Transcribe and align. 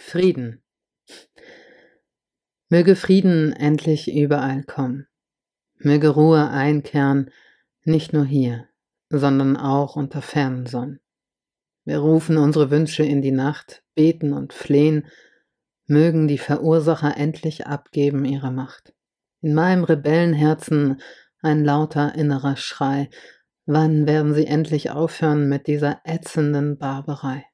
Frieden. 0.00 0.62
Möge 2.70 2.94
Frieden 2.96 3.52
endlich 3.52 4.10
überall 4.10 4.62
kommen. 4.62 5.08
Möge 5.76 6.08
Ruhe 6.08 6.48
einkehren, 6.48 7.30
nicht 7.82 8.12
nur 8.12 8.24
hier, 8.24 8.68
sondern 9.10 9.56
auch 9.56 9.96
unter 9.96 10.22
fernen 10.22 10.66
Sonnen. 10.66 11.00
Wir 11.84 11.98
rufen 11.98 12.38
unsere 12.38 12.70
Wünsche 12.70 13.02
in 13.02 13.22
die 13.22 13.32
Nacht, 13.32 13.82
beten 13.96 14.32
und 14.32 14.54
flehen, 14.54 15.08
mögen 15.86 16.28
die 16.28 16.38
Verursacher 16.38 17.16
endlich 17.16 17.66
abgeben 17.66 18.24
ihre 18.24 18.52
Macht. 18.52 18.94
In 19.42 19.52
meinem 19.52 19.84
Rebellenherzen 19.84 21.02
ein 21.42 21.64
lauter 21.64 22.14
innerer 22.14 22.56
Schrei, 22.56 23.10
wann 23.66 24.06
werden 24.06 24.32
sie 24.32 24.46
endlich 24.46 24.90
aufhören 24.90 25.48
mit 25.48 25.66
dieser 25.66 26.00
ätzenden 26.04 26.78
Barbarei? 26.78 27.44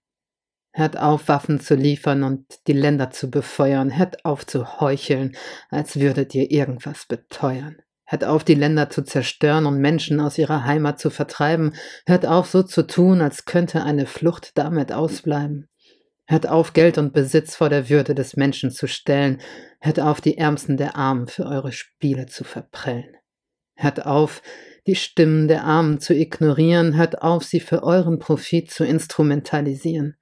Hört 0.77 0.99
auf, 0.99 1.29
Waffen 1.29 1.61
zu 1.61 1.77
liefern 1.77 2.25
und 2.25 2.47
die 2.67 2.73
Länder 2.73 3.11
zu 3.11 3.31
befeuern. 3.31 3.97
Hört 3.97 4.25
auf 4.25 4.45
zu 4.45 4.81
heucheln, 4.81 5.37
als 5.71 6.01
würdet 6.01 6.35
ihr 6.35 6.51
irgendwas 6.51 7.07
beteuern. 7.07 7.77
Hört 8.07 8.25
auf, 8.25 8.43
die 8.43 8.57
Länder 8.57 8.91
zu 8.91 9.03
zerstören 9.03 9.67
und 9.67 9.79
Menschen 9.79 10.19
aus 10.19 10.37
ihrer 10.37 10.65
Heimat 10.65 10.99
zu 10.99 11.11
vertreiben. 11.11 11.75
Hört 12.07 12.27
auf, 12.27 12.51
so 12.51 12.65
zu 12.65 12.89
tun, 12.89 13.21
als 13.21 13.45
könnte 13.45 13.85
eine 13.85 14.05
Flucht 14.05 14.59
damit 14.59 14.91
ausbleiben. 14.91 15.69
Hört 16.27 16.49
auf, 16.49 16.73
Geld 16.73 16.99
und 16.99 17.13
Besitz 17.13 17.55
vor 17.55 17.69
der 17.69 17.89
Würde 17.89 18.17
des 18.17 18.35
Menschen 18.35 18.73
zu 18.73 18.89
stellen. 18.89 19.41
Hört 19.81 20.01
auf, 20.01 20.21
die 20.21 20.39
Ärmsten 20.39 20.77
der 20.77 20.97
Armen 20.97 21.29
für 21.29 21.47
eure 21.47 21.71
Spiele 21.71 22.27
zu 22.27 22.43
verprellen. 22.43 23.15
Hört 23.77 24.05
auf, 24.05 24.43
die 24.89 24.97
Stimmen 24.97 25.47
der 25.47 25.63
Armen 25.63 26.01
zu 26.01 26.15
ignorieren. 26.15 26.97
Hört 26.97 27.23
auf, 27.23 27.45
sie 27.45 27.61
für 27.61 27.85
euren 27.85 28.19
Profit 28.19 28.73
zu 28.73 28.85
instrumentalisieren. 28.85 30.17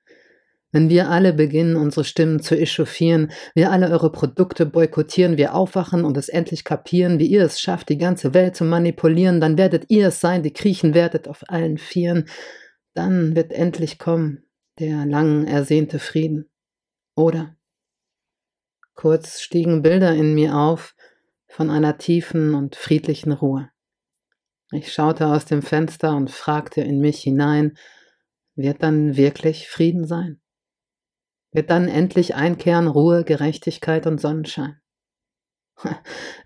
Wenn 0.73 0.89
wir 0.89 1.11
alle 1.11 1.35
beginnen, 1.35 1.77
unsere 1.77 2.05
Stimmen 2.05 2.41
zu 2.41 2.59
echauffieren, 2.59 3.31
wir 3.55 3.71
alle 3.71 3.91
eure 3.91 4.11
Produkte 4.11 4.65
boykottieren, 4.65 5.37
wir 5.37 5.55
aufwachen 5.55 6.05
und 6.05 6.17
es 6.17 6.31
endlich 6.31 6.65
kapieren, 6.65 7.19
wie 7.19 7.27
ihr 7.27 7.45
es 7.45 7.61
schafft, 7.61 7.91
die 7.91 7.99
ganze 7.99 8.33
Welt 8.33 8.57
zu 8.57 8.65
manipulieren, 8.65 9.41
dann 9.41 9.59
werdet 9.59 9.85
ihr 9.89 10.09
es 10.09 10.21
sein, 10.21 10.43
die 10.43 10.53
kriechen 10.53 10.95
werdet 10.95 11.29
auf 11.29 11.45
allen 11.49 11.77
Vieren. 11.77 12.27
Dann 12.95 13.37
wird 13.37 13.53
endlich 13.53 13.99
kommen 13.99 14.45
der 14.79 15.07
lang 15.07 15.47
ersehnte 15.47 15.99
Frieden. 15.99 16.51
Oder? 17.15 17.57
Kurz 18.95 19.41
stiegen 19.41 19.83
Bilder 19.83 20.15
in 20.15 20.35
mir 20.35 20.57
auf 20.57 20.95
von 21.49 21.71
einer 21.71 21.99
tiefen 21.99 22.55
und 22.55 22.77
friedlichen 22.77 23.33
Ruhe. 23.33 23.71
Ich 24.71 24.93
schaute 24.93 25.27
aus 25.27 25.45
dem 25.45 25.61
Fenster 25.61 26.17
und 26.17 26.31
fragte 26.31 26.81
in 26.81 26.99
mich 27.01 27.21
hinein, 27.21 27.77
wird 28.55 28.83
dann 28.83 29.17
wirklich 29.17 29.69
Frieden 29.69 30.07
sein? 30.07 30.42
Wird 31.53 31.71
dann 31.71 31.87
endlich 31.87 32.35
einkehren 32.35 32.89
Ruhe, 32.89 33.25
Gerechtigkeit 33.25 34.07
und 34.07 34.21
Sonnenschein. 34.21 34.79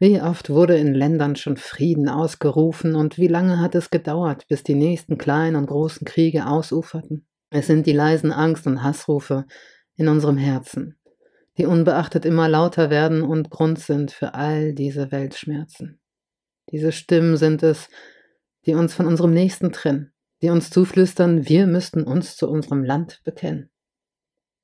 Wie 0.01 0.21
oft 0.21 0.51
wurde 0.51 0.77
in 0.77 0.95
Ländern 0.95 1.37
schon 1.37 1.57
Frieden 1.57 2.09
ausgerufen 2.09 2.95
und 2.95 3.19
wie 3.19 3.29
lange 3.29 3.61
hat 3.61 3.75
es 3.75 3.91
gedauert, 3.91 4.47
bis 4.49 4.63
die 4.63 4.75
nächsten 4.75 5.19
kleinen 5.19 5.57
und 5.57 5.67
großen 5.67 6.07
Kriege 6.07 6.47
ausuferten? 6.47 7.27
Es 7.51 7.67
sind 7.67 7.87
die 7.87 7.93
leisen 7.93 8.33
Angst- 8.33 8.67
und 8.67 8.83
Hassrufe 8.83 9.47
in 9.97 10.09
unserem 10.09 10.37
Herzen, 10.37 10.99
die 11.59 11.67
unbeachtet 11.67 12.25
immer 12.25 12.49
lauter 12.49 12.91
werden 12.91 13.23
und 13.23 13.51
Grund 13.51 13.79
sind 13.79 14.11
für 14.11 14.35
all 14.35 14.75
diese 14.75 15.13
Weltschmerzen. 15.13 16.01
Diese 16.71 16.93
Stimmen 16.93 17.37
sind 17.37 17.63
es, 17.63 17.89
die 18.65 18.75
uns 18.75 18.95
von 18.95 19.07
unserem 19.07 19.33
Nächsten 19.33 19.71
trennen, 19.71 20.13
die 20.43 20.51
uns 20.51 20.71
zuflüstern, 20.71 21.49
wir 21.49 21.67
müssten 21.67 22.03
uns 22.03 22.37
zu 22.37 22.49
unserem 22.49 22.83
Land 22.85 23.21
bekennen 23.23 23.71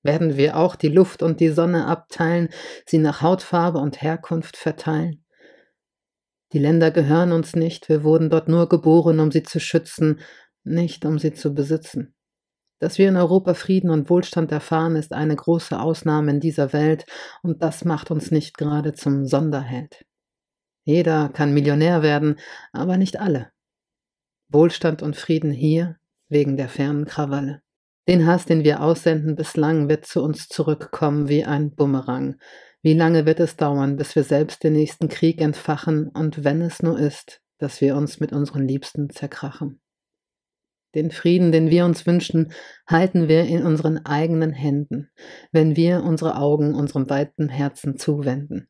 werden 0.03 0.37
wir 0.37 0.57
auch 0.57 0.77
die 0.77 0.89
Luft 0.89 1.23
und 1.23 1.41
die 1.41 1.51
Sonne 1.51 1.87
abteilen, 1.87 2.49
sie 2.87 2.99
nach 2.99 3.23
Hautfarbe 3.23 3.79
und 3.79 4.03
Herkunft 4.03 4.57
verteilen. 4.57 5.25
Die 6.53 6.59
Länder 6.59 6.91
gehören 6.91 7.33
uns 7.33 7.57
nicht, 7.57 7.89
wir 7.89 8.05
wurden 8.05 8.29
dort 8.29 8.49
nur 8.49 8.69
geboren, 8.69 9.21
um 9.21 9.31
sie 9.31 9.43
zu 9.43 9.59
schützen, 9.59 10.21
nicht 10.65 11.05
um 11.05 11.19
sie 11.19 11.33
zu 11.33 11.55
besitzen. 11.55 12.15
Dass 12.79 12.99
wir 12.99 13.09
in 13.09 13.17
Europa 13.17 13.55
Frieden 13.55 13.91
und 13.91 14.11
Wohlstand 14.11 14.51
erfahren, 14.53 14.97
ist 14.97 15.13
eine 15.13 15.37
große 15.37 15.79
Ausnahme 15.79 16.33
in 16.33 16.41
dieser 16.41 16.73
Welt, 16.73 17.07
und 17.43 17.63
das 17.63 17.85
macht 17.85 18.11
uns 18.11 18.31
nicht 18.31 18.59
gerade 18.59 18.93
zum 18.93 19.25
Sonderheld. 19.25 20.05
Jeder 20.85 21.29
kann 21.29 21.55
Millionär 21.55 22.03
werden, 22.03 22.41
aber 22.73 22.97
nicht 22.97 23.21
alle. 23.21 23.53
Wohlstand 24.49 25.01
und 25.01 25.17
Frieden 25.17 25.53
hier 25.53 25.97
wegen 26.29 26.57
der 26.57 26.69
fernen 26.69 27.05
Krawalle. 27.05 27.63
Den 28.09 28.27
Hass, 28.27 28.47
den 28.47 28.65
wir 28.65 28.83
aussenden 28.83 29.37
bislang, 29.37 29.89
wird 29.89 30.07
zu 30.07 30.23
uns 30.23 30.49
zurückkommen 30.49 31.29
wie 31.29 31.45
ein 31.45 31.73
Bumerang. 31.75 32.37
Wie 32.83 32.95
lange 32.95 33.27
wird 33.27 33.39
es 33.39 33.57
dauern, 33.57 33.97
bis 33.97 34.17
wir 34.17 34.25
selbst 34.25 34.65
den 34.65 34.73
nächsten 34.73 35.09
Krieg 35.09 35.41
entfachen 35.41 36.09
und 36.09 36.43
wenn 36.43 36.63
es 36.63 36.83
nur 36.83 36.99
ist, 36.99 37.41
dass 37.59 37.81
wir 37.81 37.95
uns 37.95 38.19
mit 38.19 38.33
unseren 38.33 38.67
Liebsten 38.67 39.09
zerkrachen? 39.09 39.81
Den 40.97 41.13
Frieden, 41.13 41.53
den 41.53 41.71
wir 41.71 41.85
uns 41.85 42.05
wünschen, 42.05 42.53
halten 42.89 43.29
wir 43.29 43.45
in 43.45 43.63
unseren 43.65 44.05
eigenen 44.05 44.53
Händen, 44.53 45.11
wenn 45.53 45.77
wir 45.77 46.03
unsere 46.03 46.37
Augen 46.37 46.75
unserem 46.75 47.09
weiten 47.09 47.49
Herzen 47.49 47.97
zuwenden. 47.97 48.69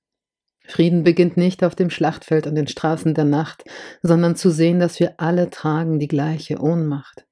Frieden 0.67 1.05
beginnt 1.05 1.39
nicht 1.39 1.65
auf 1.65 1.75
dem 1.75 1.89
Schlachtfeld 1.89 2.47
und 2.47 2.55
den 2.55 2.69
Straßen 2.69 3.15
der 3.15 3.25
Nacht, 3.25 3.65
sondern 4.03 4.37
zu 4.37 4.51
sehen, 4.51 4.79
dass 4.79 5.01
wir 5.01 5.15
alle 5.17 5.49
tragen 5.49 5.99
die 5.99 6.07
gleiche 6.07 6.61
Ohnmacht. 6.61 7.27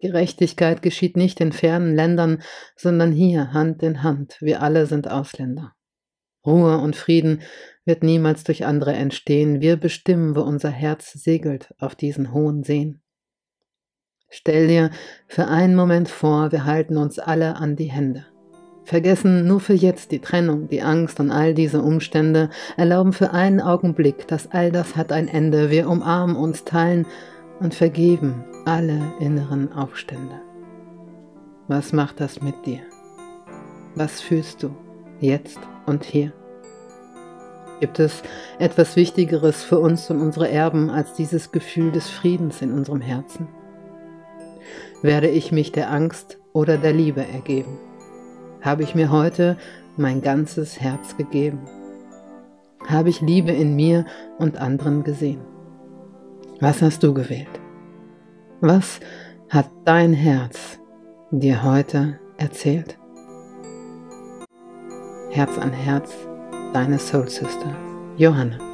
Gerechtigkeit 0.00 0.82
geschieht 0.82 1.16
nicht 1.16 1.40
in 1.40 1.52
fernen 1.52 1.94
Ländern, 1.94 2.42
sondern 2.76 3.12
hier 3.12 3.52
Hand 3.52 3.82
in 3.82 4.02
Hand. 4.02 4.36
Wir 4.40 4.62
alle 4.62 4.86
sind 4.86 5.10
Ausländer. 5.10 5.74
Ruhe 6.46 6.78
und 6.78 6.96
Frieden 6.96 7.42
wird 7.84 8.02
niemals 8.02 8.44
durch 8.44 8.64
andere 8.64 8.92
entstehen. 8.92 9.60
Wir 9.60 9.76
bestimmen, 9.76 10.36
wo 10.36 10.40
unser 10.40 10.70
Herz 10.70 11.12
segelt 11.12 11.74
auf 11.78 11.94
diesen 11.94 12.32
hohen 12.32 12.62
Seen. 12.62 13.00
Stell 14.30 14.68
dir 14.68 14.90
für 15.26 15.48
einen 15.48 15.74
Moment 15.74 16.08
vor, 16.08 16.52
wir 16.52 16.64
halten 16.64 16.96
uns 16.96 17.18
alle 17.18 17.56
an 17.56 17.76
die 17.76 17.90
Hände. 17.90 18.26
Vergessen 18.84 19.46
nur 19.46 19.60
für 19.60 19.74
jetzt 19.74 20.12
die 20.12 20.20
Trennung, 20.20 20.68
die 20.68 20.80
Angst 20.80 21.20
und 21.20 21.30
all 21.30 21.54
diese 21.54 21.82
Umstände, 21.82 22.50
erlauben 22.76 23.12
für 23.12 23.32
einen 23.32 23.60
Augenblick, 23.60 24.26
dass 24.28 24.50
all 24.50 24.72
das 24.72 24.96
hat 24.96 25.12
ein 25.12 25.28
Ende. 25.28 25.70
Wir 25.70 25.88
umarmen 25.88 26.36
uns, 26.36 26.64
teilen 26.64 27.06
und 27.60 27.74
vergeben 27.74 28.44
alle 28.64 29.00
inneren 29.20 29.72
Aufstände. 29.72 30.40
Was 31.66 31.92
macht 31.92 32.20
das 32.20 32.40
mit 32.40 32.54
dir? 32.66 32.80
Was 33.94 34.20
fühlst 34.20 34.62
du 34.62 34.70
jetzt 35.20 35.58
und 35.86 36.04
hier? 36.04 36.32
Gibt 37.80 37.98
es 38.00 38.22
etwas 38.58 38.96
Wichtigeres 38.96 39.62
für 39.62 39.78
uns 39.78 40.10
und 40.10 40.20
unsere 40.20 40.50
Erben 40.50 40.90
als 40.90 41.14
dieses 41.14 41.52
Gefühl 41.52 41.92
des 41.92 42.08
Friedens 42.08 42.62
in 42.62 42.72
unserem 42.72 43.00
Herzen? 43.00 43.48
Werde 45.02 45.28
ich 45.28 45.52
mich 45.52 45.70
der 45.70 45.90
Angst 45.90 46.38
oder 46.52 46.76
der 46.76 46.92
Liebe 46.92 47.24
ergeben? 47.24 47.78
Habe 48.60 48.82
ich 48.82 48.94
mir 48.94 49.10
heute 49.10 49.56
mein 49.96 50.22
ganzes 50.22 50.80
Herz 50.80 51.16
gegeben? 51.16 51.60
Habe 52.86 53.10
ich 53.10 53.20
Liebe 53.20 53.52
in 53.52 53.76
mir 53.76 54.06
und 54.38 54.58
anderen 54.58 55.04
gesehen? 55.04 55.40
Was 56.60 56.82
hast 56.82 57.04
du 57.04 57.14
gewählt? 57.14 57.60
Was 58.60 58.98
hat 59.48 59.70
dein 59.84 60.12
Herz 60.12 60.80
dir 61.30 61.62
heute 61.62 62.18
erzählt? 62.36 62.98
Herz 65.30 65.56
an 65.58 65.70
Herz, 65.70 66.12
deine 66.72 66.98
Soul 66.98 67.28
Sister, 67.28 67.76
Johanna. 68.16 68.67